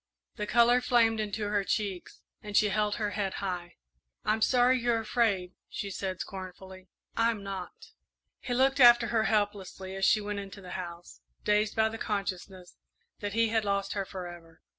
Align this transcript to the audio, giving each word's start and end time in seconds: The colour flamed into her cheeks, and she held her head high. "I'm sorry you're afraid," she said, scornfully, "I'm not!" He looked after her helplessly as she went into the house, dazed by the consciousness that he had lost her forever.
The 0.35 0.47
colour 0.47 0.81
flamed 0.81 1.19
into 1.19 1.49
her 1.49 1.63
cheeks, 1.63 2.21
and 2.41 2.57
she 2.57 2.69
held 2.69 2.95
her 2.95 3.11
head 3.11 3.35
high. 3.35 3.75
"I'm 4.25 4.41
sorry 4.41 4.79
you're 4.79 4.99
afraid," 5.01 5.53
she 5.69 5.91
said, 5.91 6.19
scornfully, 6.19 6.87
"I'm 7.15 7.43
not!" 7.43 7.91
He 8.39 8.55
looked 8.55 8.79
after 8.79 9.09
her 9.09 9.25
helplessly 9.25 9.95
as 9.95 10.03
she 10.03 10.19
went 10.19 10.39
into 10.39 10.59
the 10.59 10.71
house, 10.71 11.21
dazed 11.43 11.75
by 11.75 11.87
the 11.89 11.99
consciousness 11.99 12.77
that 13.19 13.33
he 13.33 13.49
had 13.49 13.63
lost 13.63 13.93
her 13.93 14.03
forever. 14.03 14.61